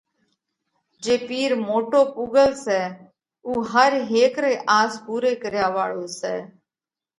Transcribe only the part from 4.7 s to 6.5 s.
آس پُورئِي ڪريا واۯو سئہ۔